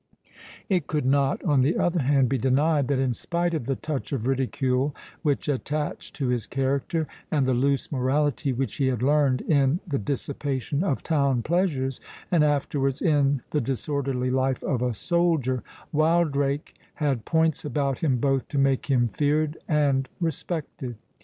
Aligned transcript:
It 0.67 0.87
could 0.87 1.05
not, 1.05 1.43
on 1.45 1.61
the 1.61 1.77
other 1.77 1.99
hand, 1.99 2.27
be 2.27 2.39
denied, 2.39 2.87
that 2.87 2.97
in 2.97 3.13
spite 3.13 3.53
of 3.53 3.67
the 3.67 3.75
touch 3.75 4.11
of 4.11 4.25
ridicule 4.25 4.95
which 5.21 5.47
attached 5.47 6.15
to 6.15 6.29
his 6.29 6.47
character, 6.47 7.05
and 7.29 7.45
the 7.45 7.53
loose 7.53 7.91
morality 7.91 8.51
which 8.51 8.77
he 8.77 8.87
had 8.87 9.03
learned 9.03 9.41
in 9.41 9.79
the 9.85 9.99
dissipation 9.99 10.83
of 10.83 11.03
town 11.03 11.43
pleasures, 11.43 12.01
and 12.31 12.43
afterwards 12.43 12.99
in 12.99 13.43
the 13.51 13.61
disorderly 13.61 14.31
life 14.31 14.63
of 14.63 14.81
a 14.81 14.95
soldier, 14.95 15.61
Wildrake 15.91 16.73
had 16.95 17.23
points 17.23 17.63
about 17.63 17.99
him 17.99 18.17
both 18.17 18.47
to 18.47 18.57
make 18.57 18.87
him 18.87 19.07
feared 19.07 19.57
and 19.67 20.09
respected. 20.19 20.95